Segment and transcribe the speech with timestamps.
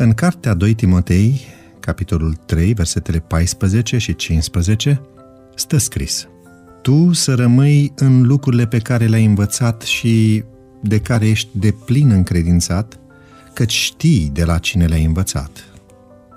[0.00, 1.40] În cartea 2 Timotei,
[1.80, 5.00] capitolul 3, versetele 14 și 15,
[5.54, 6.28] stă scris
[6.82, 10.44] Tu să rămâi în lucrurile pe care le-ai învățat și
[10.82, 12.98] de care ești de plin încredințat,
[13.54, 15.64] căci știi de la cine le-ai învățat.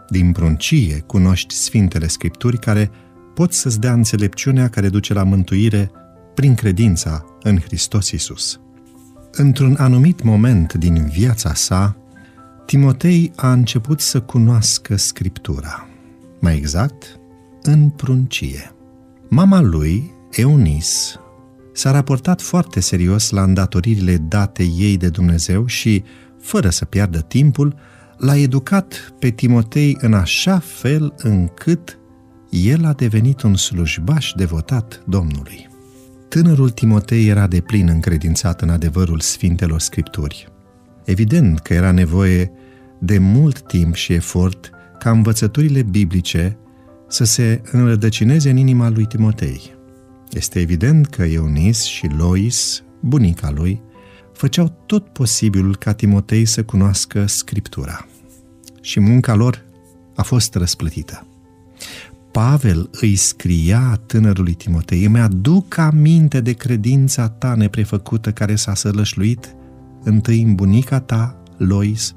[0.09, 2.91] Din pruncie cunoști Sfintele Scripturi care
[3.35, 5.91] pot să-ți dea înțelepciunea care duce la mântuire
[6.33, 8.59] prin credința în Hristos Isus.
[9.31, 11.97] Într-un anumit moment din viața sa,
[12.65, 15.87] Timotei a început să cunoască Scriptura,
[16.39, 17.19] mai exact,
[17.61, 18.71] în pruncie.
[19.29, 21.19] Mama lui, Eunis,
[21.73, 26.03] s-a raportat foarte serios la îndatoririle date ei de Dumnezeu și,
[26.39, 27.75] fără să piardă timpul,
[28.17, 31.97] l-a educat pe Timotei în așa fel încât
[32.49, 35.69] el a devenit un slujbaș devotat Domnului.
[36.27, 40.47] Tânărul Timotei era de plin încredințat în adevărul Sfintelor Scripturi.
[41.05, 42.51] Evident că era nevoie
[42.99, 46.57] de mult timp și efort ca învățăturile biblice
[47.07, 49.61] să se înrădăcineze în inima lui Timotei.
[50.31, 53.81] Este evident că Eunis și Lois, bunica lui,
[54.33, 58.07] făceau tot posibilul ca Timotei să cunoască Scriptura.
[58.81, 59.65] Și munca lor
[60.15, 61.27] a fost răsplătită.
[62.31, 69.55] Pavel îi scria tânărului Timotei, îmi aduc aminte de credința ta neprefăcută care s-a sălășluit
[70.03, 72.13] întâi în bunica ta, Lois,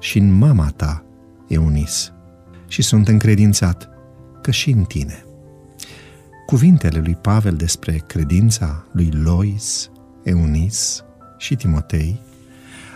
[0.00, 1.04] și în mama ta,
[1.48, 2.12] Eunis.
[2.68, 3.88] Și sunt încredințat
[4.42, 5.24] că și în tine.
[6.46, 9.90] Cuvintele lui Pavel despre credința lui Lois,
[10.22, 11.04] Eunis
[11.38, 12.20] și Timotei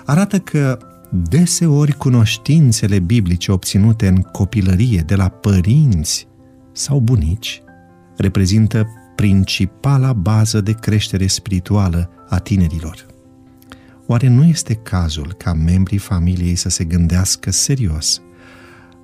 [0.05, 0.78] arată că
[1.11, 6.27] deseori cunoștințele biblice obținute în copilărie de la părinți
[6.73, 7.62] sau bunici
[8.17, 8.86] reprezintă
[9.17, 13.06] principala bază de creștere spirituală a tinerilor.
[14.11, 18.23] Oare nu este cazul ca membrii familiei să se gândească serios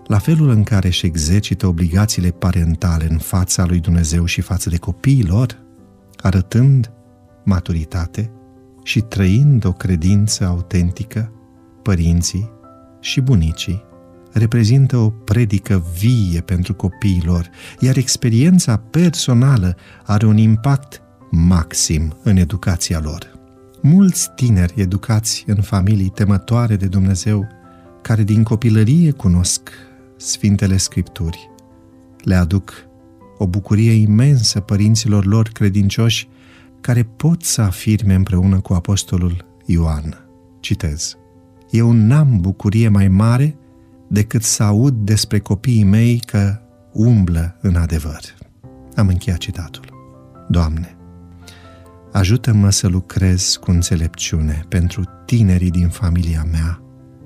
[0.07, 4.77] la felul în care își exercită obligațiile parentale în fața lui Dumnezeu și față de
[4.77, 5.59] copiilor,
[6.17, 6.93] arătând
[7.45, 8.31] maturitate
[8.83, 11.33] și trăind o credință autentică,
[11.83, 12.51] părinții
[13.01, 13.85] și bunicii
[14.33, 17.51] reprezintă o predică vie pentru copiilor,
[17.81, 23.34] iar experiența personală are un impact maxim în educația lor.
[23.87, 27.47] Mulți tineri educați în familii temătoare de Dumnezeu,
[28.03, 29.71] care din copilărie cunosc
[30.17, 31.51] Sfintele Scripturi,
[32.23, 32.73] le aduc
[33.39, 36.29] o bucurie imensă părinților lor credincioși
[36.81, 40.27] care pot să afirme împreună cu Apostolul Ioan.
[40.61, 41.17] Citez.
[41.71, 43.57] Eu n-am bucurie mai mare
[44.09, 46.61] decât să aud despre copiii mei că
[46.93, 48.21] umblă în adevăr.
[48.95, 49.85] Am încheiat citatul.
[50.49, 50.97] Doamne,
[52.15, 56.81] ajută-mă să lucrez cu înțelepciune pentru tinerii din familia mea,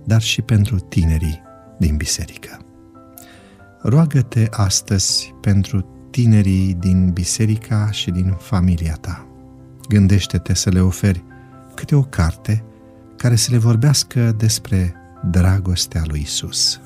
[0.04, 1.42] dar și pentru tinerii
[1.78, 2.58] din biserică.
[3.82, 9.26] Roagă-te astăzi pentru tinerii din biserica și din familia ta.
[9.88, 11.24] Gândește-te să le oferi
[11.74, 12.64] câte o carte
[13.16, 14.94] care să le vorbească despre
[15.30, 16.80] dragostea lui Isus.